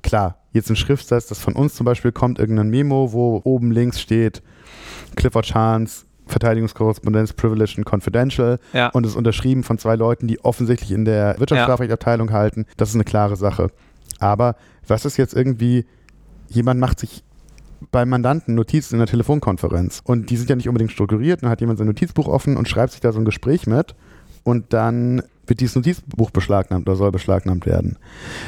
[0.06, 4.00] klar, jetzt ein Schriftsatz, das von uns zum Beispiel kommt, irgendein Memo, wo oben links
[4.00, 4.42] steht,
[5.16, 8.88] Clifford Chance, Verteidigungskorrespondenz Privileged and Confidential ja.
[8.88, 12.34] und es ist unterschrieben von zwei Leuten, die offensichtlich in der Wirtschaftsstrafrechtabteilung ja.
[12.34, 12.66] halten.
[12.76, 13.68] Das ist eine klare Sache.
[14.18, 15.86] Aber was ist jetzt irgendwie,
[16.48, 17.22] jemand macht sich
[17.92, 21.60] beim Mandanten Notizen in der Telefonkonferenz und die sind ja nicht unbedingt strukturiert, dann hat
[21.60, 23.94] jemand sein Notizbuch offen und schreibt sich da so ein Gespräch mit
[24.42, 27.96] und dann wird dieses Notizbuch beschlagnahmt oder soll beschlagnahmt werden.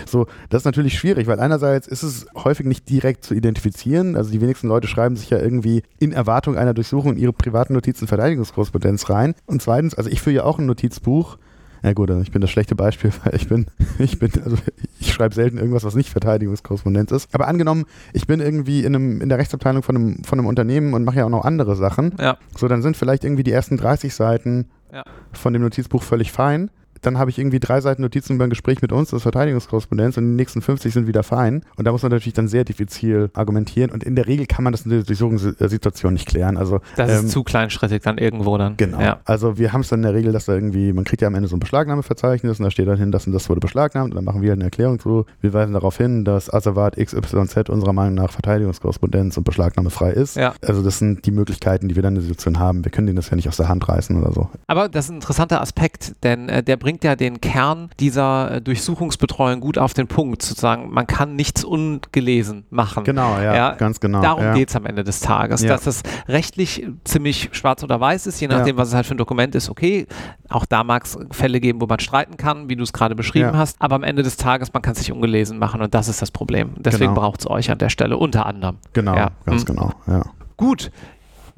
[0.07, 4.17] So, das ist natürlich schwierig, weil einerseits ist es häufig nicht direkt zu identifizieren.
[4.17, 8.07] Also die wenigsten Leute schreiben sich ja irgendwie in Erwartung einer Durchsuchung ihre privaten Notizen
[8.07, 9.35] Verteidigungskorrespondenz rein.
[9.47, 11.39] Und zweitens, also ich führe ja auch ein Notizbuch.
[11.83, 13.67] Ja gut, also ich bin das schlechte Beispiel, weil ich bin,
[13.99, 14.57] ich bin, also
[14.99, 17.35] ich schreibe selten irgendwas, was nicht Verteidigungskorrespondenz ist.
[17.35, 20.95] Aber angenommen, ich bin irgendwie in, einem, in der Rechtsabteilung von einem, von einem Unternehmen
[20.95, 22.15] und mache ja auch noch andere Sachen.
[22.19, 22.37] Ja.
[22.57, 25.05] So, dann sind vielleicht irgendwie die ersten 30 Seiten ja.
[25.33, 26.71] von dem Notizbuch völlig fein
[27.03, 30.25] dann habe ich irgendwie drei Seiten Notizen über ein Gespräch mit uns, das Verteidigungskorrespondenz, und
[30.25, 31.63] die nächsten 50 sind wieder fein.
[31.77, 33.91] Und da muss man natürlich dann sehr diffizil argumentieren.
[33.91, 36.57] Und in der Regel kann man das in der Durchsuchungssituation nicht klären.
[36.57, 38.77] Also, das ähm, ist zu kleinschrittig dann irgendwo dann.
[38.77, 39.01] Genau.
[39.01, 39.21] Ja.
[39.25, 41.35] Also wir haben es dann in der Regel, dass da irgendwie, man kriegt ja am
[41.35, 44.17] Ende so ein Beschlagnahmeverzeichnis und da steht dann hin, das und das wurde beschlagnahmt und
[44.17, 45.27] dann machen wir eine Erklärung zu.
[45.41, 50.37] Wir weisen darauf hin, dass Asservat XYZ unserer Meinung nach Verteidigungskorrespondenz und beschlagnahmefrei ist.
[50.37, 50.55] Ja.
[50.63, 52.85] Also das sind die Möglichkeiten, die wir dann in der Situation haben.
[52.85, 54.49] Wir können denen das ja nicht aus der Hand reißen oder so.
[54.67, 58.51] Aber das ist ein interessanter Aspekt, denn äh, der bringt bringt ja den Kern dieser
[58.51, 63.05] äh, Durchsuchungsbetreuung gut auf den Punkt, sozusagen, man kann nichts ungelesen machen.
[63.05, 64.23] Genau, ja, ja ganz genau.
[64.23, 64.55] Darum ja.
[64.55, 65.69] geht es am Ende des Tages, ja.
[65.69, 69.19] dass es rechtlich ziemlich schwarz oder weiß ist, je nachdem, was es halt für ein
[69.19, 70.07] Dokument ist, okay.
[70.49, 73.55] Auch da mag es Fälle geben, wo man streiten kann, wie du es gerade beschrieben
[73.55, 76.23] hast, aber am Ende des Tages, man kann es sich ungelesen machen und das ist
[76.23, 76.71] das Problem.
[76.79, 77.21] Deswegen genau.
[77.21, 78.79] braucht es euch an der Stelle unter anderem.
[78.95, 79.67] Genau, ganz mhm.
[79.67, 80.23] genau, ja.
[80.57, 80.91] Gut,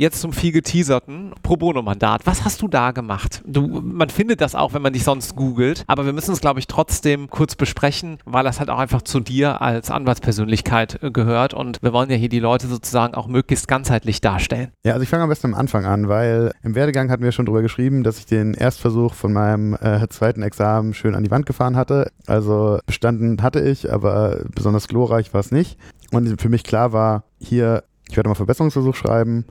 [0.00, 2.24] Jetzt zum viel geteaserten Pro Bono-Mandat.
[2.24, 3.42] Was hast du da gemacht?
[3.44, 6.58] Du, man findet das auch, wenn man dich sonst googelt, aber wir müssen es, glaube
[6.58, 11.52] ich, trotzdem kurz besprechen, weil das halt auch einfach zu dir als Anwaltspersönlichkeit äh, gehört
[11.52, 14.70] und wir wollen ja hier die Leute sozusagen auch möglichst ganzheitlich darstellen.
[14.86, 17.44] Ja, also ich fange am besten am Anfang an, weil im Werdegang hatten wir schon
[17.44, 21.44] drüber geschrieben, dass ich den Erstversuch von meinem äh, zweiten Examen schön an die Wand
[21.44, 22.10] gefahren hatte.
[22.26, 25.76] Also bestanden hatte ich, aber besonders glorreich war es nicht.
[26.10, 29.44] Und für mich klar war, hier, ich werde mal Verbesserungsversuch schreiben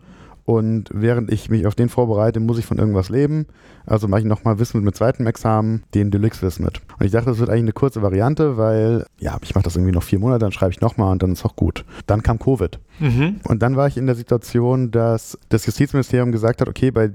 [0.50, 3.46] und während ich mich auf den vorbereite, muss ich von irgendwas leben.
[3.86, 6.82] Also mache ich nochmal Wismit mit zweitem Examen, den Deluxe Wismit.
[6.98, 9.94] Und ich dachte, das wird eigentlich eine kurze Variante, weil, ja, ich mache das irgendwie
[9.94, 11.86] noch vier Monate, dann schreibe ich nochmal und dann ist auch gut.
[12.08, 12.80] Dann kam Covid.
[12.98, 13.42] Mhm.
[13.44, 17.12] Und dann war ich in der Situation, dass das Justizministerium gesagt hat, okay, bei,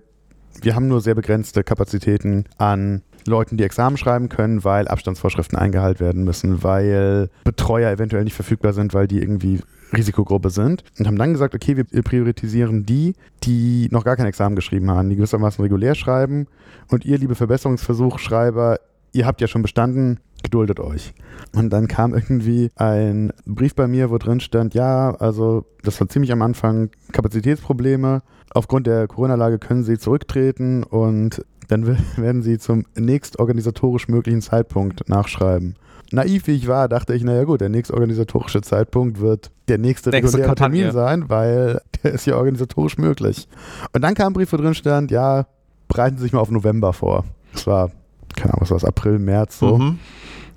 [0.63, 5.99] wir haben nur sehr begrenzte Kapazitäten an Leuten, die Examen schreiben können, weil Abstandsvorschriften eingehalten
[5.99, 9.59] werden müssen, weil Betreuer eventuell nicht verfügbar sind, weil die irgendwie
[9.95, 14.57] Risikogruppe sind und haben dann gesagt, okay, wir priorisieren die, die noch gar kein Examen
[14.57, 16.47] geschrieben haben, die gewissermaßen regulär schreiben
[16.89, 18.79] und ihr, liebe Verbesserungsversuchschreiber,
[19.13, 21.15] ihr habt ja schon bestanden, geduldet euch.
[21.55, 26.09] Und dann kam irgendwie ein Brief bei mir, wo drin stand, ja, also das war
[26.09, 28.23] ziemlich am Anfang Kapazitätsprobleme.
[28.53, 35.09] Aufgrund der Corona-Lage können sie zurücktreten und dann werden sie zum nächst organisatorisch möglichen Zeitpunkt
[35.09, 35.77] nachschreiben
[36.13, 40.11] naiv wie ich war, dachte ich, naja gut, der nächste organisatorische Zeitpunkt wird der nächste,
[40.11, 40.81] nächste reguläre Kampagne.
[40.83, 43.49] Termin sein, weil der ist ja organisatorisch möglich.
[43.93, 45.47] Und dann kam ein Brief, wo drin stand, ja,
[45.89, 47.25] bereiten Sie sich mal auf November vor.
[47.53, 47.91] Das war,
[48.37, 49.79] keine Ahnung, was war es, April, März so.
[49.79, 49.99] Mhm.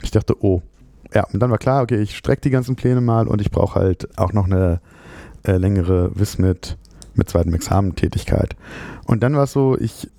[0.02, 0.62] Ich dachte, oh.
[1.14, 3.80] Ja, und dann war klar, okay, ich strecke die ganzen Pläne mal und ich brauche
[3.80, 4.82] halt auch noch eine
[5.44, 6.78] äh, längere Wismit
[7.16, 8.56] mit zweitem Examen-Tätigkeit.
[9.06, 10.10] Und dann war es so, ich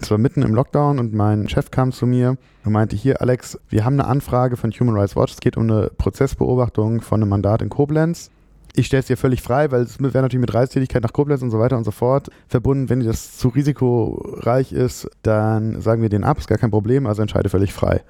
[0.00, 3.58] es war mitten im Lockdown und mein Chef kam zu mir und meinte, hier Alex,
[3.68, 7.30] wir haben eine Anfrage von Human Rights Watch, es geht um eine Prozessbeobachtung von einem
[7.30, 8.30] Mandat in Koblenz.
[8.76, 11.50] Ich stelle es dir völlig frei, weil es wäre natürlich mit Reisetätigkeit nach Koblenz und
[11.50, 12.88] so weiter und so fort verbunden.
[12.88, 17.06] Wenn dir das zu risikoreich ist, dann sagen wir den ab, ist gar kein Problem,
[17.06, 18.02] also entscheide völlig frei.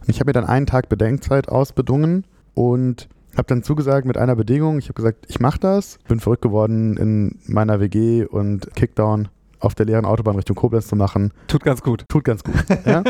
[0.00, 4.34] Und ich habe mir dann einen Tag Bedenkzeit ausbedungen und Habe dann zugesagt mit einer
[4.34, 4.78] Bedingung.
[4.78, 5.98] Ich habe gesagt, ich mache das.
[6.08, 9.28] Bin verrückt geworden in meiner WG und Kickdown
[9.66, 11.32] auf der leeren Autobahn Richtung Koblenz zu machen.
[11.48, 12.04] Tut ganz gut.
[12.08, 12.54] Tut ganz gut.
[12.84, 13.02] Ja?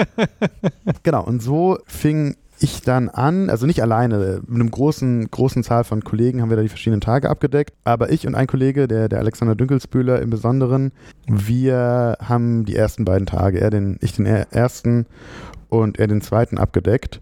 [1.02, 1.22] genau.
[1.24, 6.02] Und so fing ich dann an, also nicht alleine, mit einem großen, großen Zahl von
[6.02, 9.18] Kollegen haben wir da die verschiedenen Tage abgedeckt, aber ich und ein Kollege, der, der
[9.18, 10.92] Alexander Dünkelsbühler im Besonderen,
[11.26, 15.06] wir haben die ersten beiden Tage, er den, ich den ersten
[15.68, 17.20] und er den zweiten abgedeckt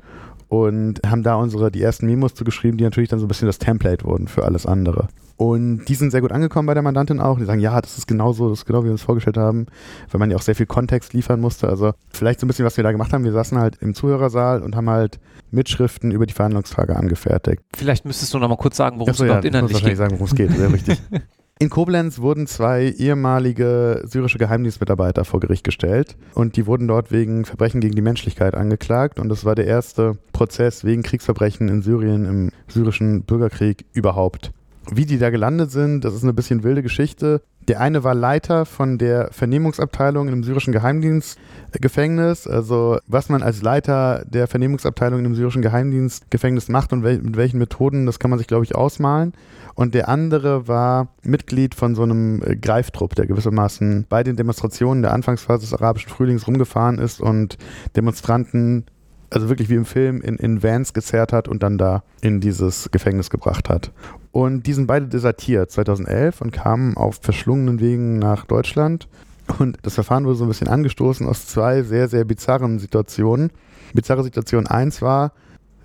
[0.62, 3.58] und haben da unsere, die ersten Memos zugeschrieben, die natürlich dann so ein bisschen das
[3.58, 5.08] Template wurden für alles andere.
[5.36, 7.38] Und die sind sehr gut angekommen bei der Mandantin auch.
[7.38, 9.66] Die sagen, ja, das ist genau so, das ist genau wie wir uns vorgestellt haben,
[10.10, 11.68] weil man ja auch sehr viel Kontext liefern musste.
[11.68, 13.24] Also vielleicht so ein bisschen, was wir da gemacht haben.
[13.24, 15.18] Wir saßen halt im Zuhörersaal und haben halt
[15.50, 17.62] Mitschriften über die Verhandlungstage angefertigt.
[17.76, 19.92] Vielleicht müsstest du noch mal kurz sagen, worum es überhaupt ja, inhaltlich geht.
[19.92, 20.52] Ich sagen, worum es geht.
[20.52, 21.02] Sehr richtig.
[21.60, 27.44] In Koblenz wurden zwei ehemalige syrische Geheimdienstmitarbeiter vor Gericht gestellt und die wurden dort wegen
[27.44, 32.24] Verbrechen gegen die Menschlichkeit angeklagt und das war der erste Prozess wegen Kriegsverbrechen in Syrien
[32.24, 34.50] im syrischen Bürgerkrieg überhaupt.
[34.90, 37.40] Wie die da gelandet sind, das ist eine bisschen wilde Geschichte.
[37.68, 42.46] Der eine war Leiter von der Vernehmungsabteilung im syrischen Geheimdienstgefängnis.
[42.46, 47.58] Also was man als Leiter der Vernehmungsabteilung im syrischen Geheimdienstgefängnis macht und wel mit welchen
[47.58, 49.32] Methoden, das kann man sich, glaube ich, ausmalen.
[49.74, 55.02] Und der andere war Mitglied von so einem äh, Greiftrupp, der gewissermaßen bei den Demonstrationen
[55.02, 57.56] der Anfangsphase des arabischen Frühlings rumgefahren ist und
[57.96, 58.84] Demonstranten
[59.34, 62.88] also wirklich wie im Film, in, in Vans gezerrt hat und dann da in dieses
[62.92, 63.90] Gefängnis gebracht hat.
[64.30, 69.08] Und die sind beide desertiert 2011 und kamen auf verschlungenen Wegen nach Deutschland.
[69.58, 73.50] Und das Verfahren wurde so ein bisschen angestoßen aus zwei sehr, sehr bizarren Situationen.
[73.92, 75.32] Bizarre Situation 1 war,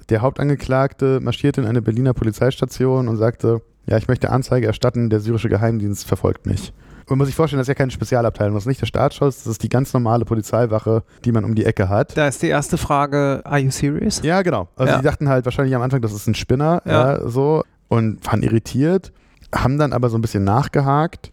[0.09, 5.19] der Hauptangeklagte marschierte in eine Berliner Polizeistation und sagte, ja, ich möchte Anzeige erstatten, der
[5.19, 6.71] syrische Geheimdienst verfolgt mich
[7.10, 8.54] man muss sich vorstellen, das ist ja keine Spezialabteilung.
[8.54, 11.65] Das ist nicht der Staatsschutz, das ist die ganz normale Polizeiwache, die man um die
[11.65, 12.15] Ecke hat.
[12.17, 14.22] Da ist die erste Frage, are you serious?
[14.24, 14.67] Ja, genau.
[14.76, 14.98] Also ja.
[15.00, 17.17] die dachten halt wahrscheinlich am Anfang, das ist ein Spinner, ja.
[17.17, 17.28] ja.
[17.28, 19.12] so, und waren irritiert,
[19.54, 21.32] haben dann aber so ein bisschen nachgehakt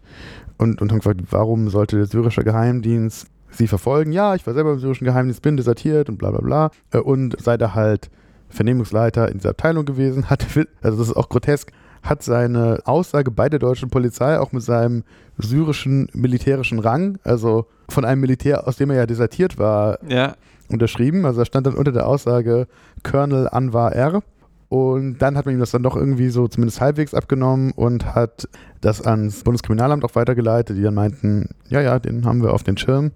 [0.57, 4.11] und, und haben gefragt, warum sollte der syrische Geheimdienst sie verfolgen?
[4.11, 6.71] Ja, ich war selber im syrischen Geheimdienst, bin desertiert und bla bla bla.
[6.91, 8.09] Äh, und sei da halt
[8.49, 10.45] Vernehmungsleiter in dieser Abteilung gewesen, hat,
[10.81, 15.03] also das ist auch grotesk, hat seine Aussage bei der deutschen Polizei auch mit seinem
[15.37, 20.35] syrischen militärischen Rang, also von einem Militär, aus dem er ja desertiert war, ja.
[20.69, 21.25] unterschrieben.
[21.25, 22.67] Also er stand dann unter der Aussage
[23.03, 24.21] Colonel Anwar R.
[24.69, 28.49] Und dann hat man ihm das dann doch irgendwie so zumindest halbwegs abgenommen und hat
[28.81, 32.75] das ans Bundeskriminalamt auch weitergeleitet, die dann meinten, ja, ja, den haben wir auf den
[32.77, 33.11] Schirm.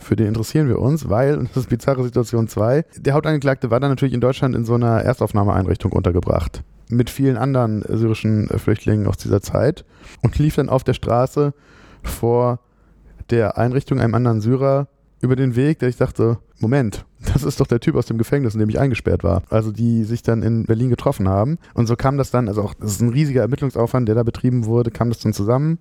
[0.00, 3.80] Für den interessieren wir uns, weil, und das ist bizarre Situation 2, der Hauptangeklagte war
[3.80, 9.06] dann natürlich in Deutschland in so einer Erstaufnahmeeinrichtung untergebracht mit vielen anderen syrischen äh, Flüchtlingen
[9.06, 9.84] aus dieser Zeit
[10.22, 11.54] und lief dann auf der Straße
[12.02, 12.60] vor
[13.30, 14.88] der Einrichtung einem anderen Syrer
[15.20, 18.54] über den Weg, der ich dachte, Moment, das ist doch der Typ aus dem Gefängnis,
[18.54, 19.42] in dem ich eingesperrt war.
[19.48, 21.58] Also die sich dann in Berlin getroffen haben.
[21.72, 24.66] Und so kam das dann, also auch, das ist ein riesiger Ermittlungsaufwand, der da betrieben
[24.66, 25.78] wurde, kam das dann zusammen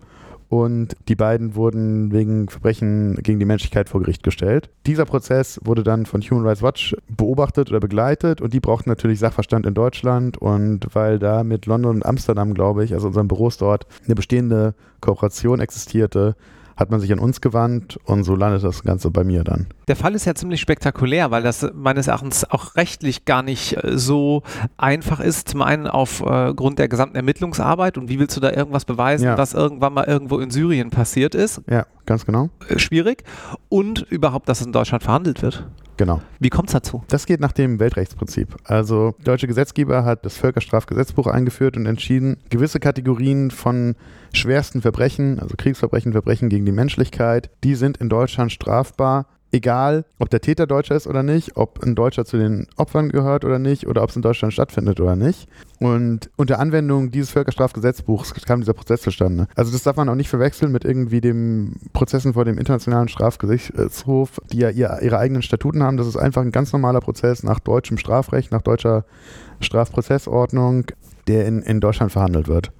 [0.49, 4.69] und die beiden wurden wegen Verbrechen gegen die Menschlichkeit vor Gericht gestellt.
[4.85, 9.19] Dieser Prozess wurde dann von Human Rights Watch beobachtet oder begleitet und die brauchten natürlich
[9.19, 13.57] Sachverstand in Deutschland und weil da mit London und Amsterdam, glaube ich, also unseren Büros
[13.57, 16.35] dort, eine bestehende Kooperation existierte,
[16.75, 19.67] hat man sich an uns gewandt und so landet das Ganze bei mir dann.
[19.87, 23.97] Der Fall ist ja ziemlich spektakulär, weil das meines Erachtens auch rechtlich gar nicht äh,
[23.97, 24.43] so
[24.77, 25.49] einfach ist.
[25.49, 29.37] Zum einen aufgrund äh, der gesamten Ermittlungsarbeit und wie willst du da irgendwas beweisen, ja.
[29.37, 31.61] was irgendwann mal irgendwo in Syrien passiert ist?
[31.69, 32.49] Ja, ganz genau.
[32.67, 33.23] Äh, schwierig.
[33.69, 35.67] Und überhaupt, dass es in Deutschland verhandelt wird.
[35.97, 36.21] Genau.
[36.39, 37.03] Wie kommt es dazu?
[37.07, 38.55] Das geht nach dem Weltrechtsprinzip.
[38.63, 43.95] Also der deutsche Gesetzgeber hat das Völkerstrafgesetzbuch eingeführt und entschieden, gewisse Kategorien von
[44.33, 50.29] schwersten Verbrechen, also Kriegsverbrechen, Verbrechen gegen die Menschlichkeit, die sind in Deutschland strafbar, egal ob
[50.29, 53.87] der Täter Deutscher ist oder nicht, ob ein Deutscher zu den Opfern gehört oder nicht,
[53.87, 55.47] oder ob es in Deutschland stattfindet oder nicht.
[55.79, 59.47] Und unter Anwendung dieses Völkerstrafgesetzbuchs kam dieser Prozess zustande.
[59.55, 64.41] Also das darf man auch nicht verwechseln mit irgendwie den Prozessen vor dem Internationalen Strafgerichtshof,
[64.51, 65.97] die ja ihre eigenen Statuten haben.
[65.97, 69.05] Das ist einfach ein ganz normaler Prozess nach deutschem Strafrecht, nach deutscher
[69.59, 70.85] Strafprozessordnung,
[71.27, 72.71] der in, in Deutschland verhandelt wird.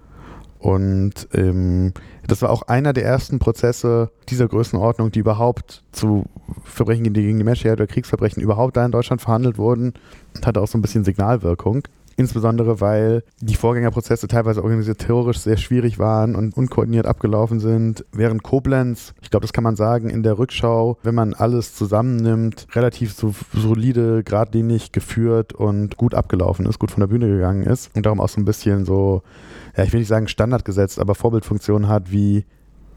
[0.57, 1.93] Und ähm,
[2.27, 6.25] das war auch einer der ersten Prozesse dieser Größenordnung, die überhaupt zu
[6.63, 9.93] Verbrechen gegen die Menschlichkeit oder Kriegsverbrechen überhaupt da in Deutschland verhandelt wurden
[10.45, 11.83] hatte auch so ein bisschen Signalwirkung.
[12.15, 18.06] Insbesondere weil die Vorgängerprozesse teilweise organisatorisch sehr schwierig waren und unkoordiniert abgelaufen sind.
[18.12, 22.67] Während Koblenz, ich glaube, das kann man sagen, in der Rückschau, wenn man alles zusammennimmt,
[22.73, 27.89] relativ so solide, geradlinig geführt und gut abgelaufen ist, gut von der Bühne gegangen ist
[27.95, 29.23] und darum auch so ein bisschen so,
[29.76, 32.45] ja, ich will nicht sagen Standard gesetzt, aber Vorbildfunktion hat, wie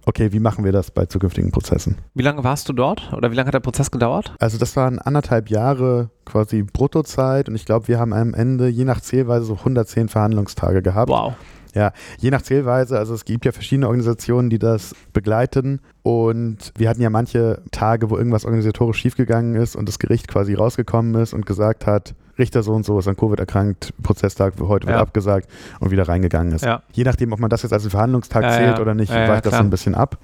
[0.07, 1.99] okay, wie machen wir das bei zukünftigen Prozessen?
[2.15, 4.35] Wie lange warst du dort oder wie lange hat der Prozess gedauert?
[4.39, 8.85] Also das waren anderthalb Jahre quasi Bruttozeit und ich glaube, wir haben am Ende je
[8.85, 11.11] nach Zählweise so 110 Verhandlungstage gehabt.
[11.11, 11.35] Wow.
[11.75, 16.89] Ja, je nach Zählweise, also es gibt ja verschiedene Organisationen, die das begleiten und wir
[16.89, 21.35] hatten ja manche Tage, wo irgendwas organisatorisch schiefgegangen ist und das Gericht quasi rausgekommen ist
[21.35, 25.49] und gesagt hat, Richter so und so ist an Covid erkrankt, Prozesstag heute wird abgesagt
[25.81, 26.65] und wieder reingegangen ist.
[26.65, 26.83] Ja.
[26.93, 29.61] Je nachdem, ob man das jetzt als Verhandlungstag ja, zählt oder nicht, weicht das so
[29.61, 30.19] ein bisschen ab.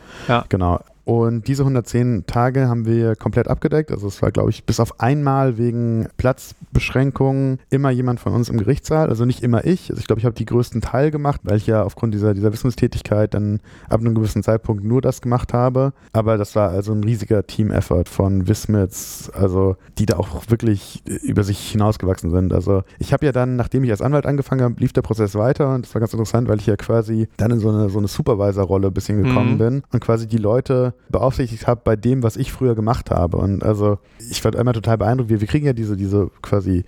[0.48, 0.80] Genau.
[1.04, 3.90] Und diese 110 Tage haben wir komplett abgedeckt.
[3.90, 8.58] Also es war, glaube ich, bis auf einmal wegen Platzbeschränkungen immer jemand von uns im
[8.58, 9.08] Gerichtssaal.
[9.08, 9.90] Also nicht immer ich.
[9.90, 12.52] Also ich glaube, ich habe die größten Teil gemacht, weil ich ja aufgrund dieser, dieser
[12.52, 15.92] Wissenstätigkeit dann ab einem gewissen Zeitpunkt nur das gemacht habe.
[16.12, 21.42] Aber das war also ein riesiger Team-Effort von Wismits, also die da auch wirklich über
[21.42, 22.52] sich hinausgewachsen sind.
[22.52, 25.74] Also ich habe ja dann, nachdem ich als Anwalt angefangen habe, lief der Prozess weiter
[25.74, 28.08] und das war ganz interessant, weil ich ja quasi dann in so eine, so eine
[28.08, 29.58] Supervisor-Rolle ein bisschen gekommen mhm.
[29.58, 33.36] bin und quasi die Leute beaufsichtigt habe bei dem, was ich früher gemacht habe.
[33.36, 33.98] Und also
[34.30, 35.30] ich war immer total beeindruckt.
[35.30, 36.84] Wir, wir kriegen ja diese, diese quasi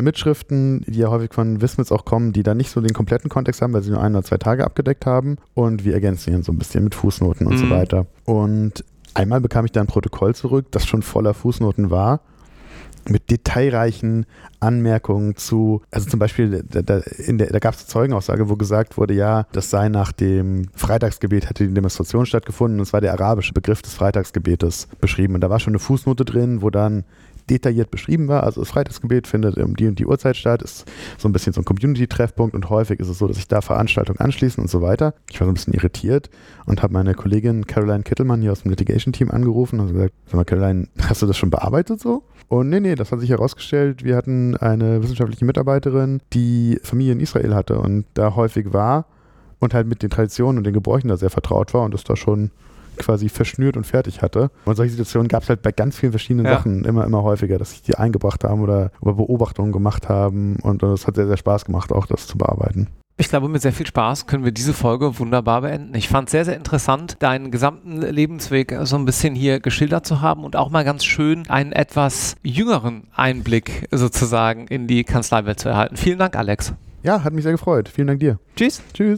[0.00, 3.60] Mitschriften, die ja häufig von Wismits auch kommen, die dann nicht so den kompletten Kontext
[3.62, 5.36] haben, weil sie nur ein oder zwei Tage abgedeckt haben.
[5.54, 7.58] Und wir ergänzen ihn so ein bisschen mit Fußnoten und mhm.
[7.58, 8.06] so weiter.
[8.24, 12.20] Und einmal bekam ich da ein Protokoll zurück, das schon voller Fußnoten war
[13.10, 14.26] mit detailreichen
[14.60, 19.14] Anmerkungen zu, also zum Beispiel, da, da, da gab es eine Zeugenaussage, wo gesagt wurde,
[19.14, 23.52] ja, das sei nach dem Freitagsgebet, hätte die Demonstration stattgefunden und es war der arabische
[23.52, 25.34] Begriff des Freitagsgebetes beschrieben.
[25.34, 27.04] Und da war schon eine Fußnote drin, wo dann
[27.48, 28.44] detailliert beschrieben war.
[28.44, 30.84] Also das Freitagsgebet findet um die und die Uhrzeit statt, ist
[31.16, 34.20] so ein bisschen so ein Community-Treffpunkt und häufig ist es so, dass sich da Veranstaltungen
[34.20, 35.14] anschließen und so weiter.
[35.30, 36.30] Ich war so ein bisschen irritiert
[36.66, 40.44] und habe meine Kollegin Caroline Kittelmann hier aus dem Litigation-Team angerufen und gesagt, sag mal
[40.44, 42.22] Caroline, hast du das schon bearbeitet so?
[42.48, 47.20] Und nee, nee, das hat sich herausgestellt, wir hatten eine wissenschaftliche Mitarbeiterin, die Familie in
[47.20, 49.06] Israel hatte und da häufig war
[49.58, 52.16] und halt mit den Traditionen und den Gebräuchen da sehr vertraut war und das da
[52.16, 52.50] schon
[52.98, 54.50] quasi verschnürt und fertig hatte.
[54.64, 56.52] Und solche Situationen gab es halt bei ganz vielen verschiedenen ja.
[56.52, 60.56] Sachen immer, immer häufiger, dass sich die eingebracht haben oder über Beobachtungen gemacht haben.
[60.62, 62.88] Und es hat sehr, sehr Spaß gemacht, auch das zu bearbeiten.
[63.20, 65.92] Ich glaube, mit sehr viel Spaß können wir diese Folge wunderbar beenden.
[65.96, 70.20] Ich fand es sehr, sehr interessant, deinen gesamten Lebensweg so ein bisschen hier geschildert zu
[70.20, 75.68] haben und auch mal ganz schön einen etwas jüngeren Einblick sozusagen in die Kanzleiwelt zu
[75.68, 75.96] erhalten.
[75.96, 76.74] Vielen Dank, Alex.
[77.02, 77.88] Ja, hat mich sehr gefreut.
[77.88, 78.38] Vielen Dank dir.
[78.54, 78.82] Tschüss.
[78.94, 79.16] Tschüss.